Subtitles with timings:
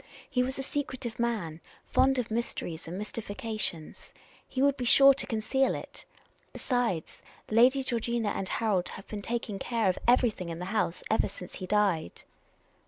[0.27, 4.11] He was a secretive man, fond of mysteries and mystifications.
[4.49, 6.05] He would be sure to conceal it.
[6.53, 11.03] Besides, Lady Georgina and Harold have been taking care of every thing in the house
[11.11, 12.23] ever since he died."